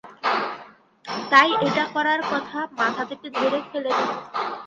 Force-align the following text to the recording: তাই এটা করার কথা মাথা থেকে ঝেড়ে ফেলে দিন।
তাই 1.31 1.49
এটা 1.61 1.83
করার 1.93 2.21
কথা 2.31 2.59
মাথা 2.79 3.03
থেকে 3.05 3.27
ঝেড়ে 3.37 3.59
ফেলে 3.69 3.91
দিন। 3.97 4.09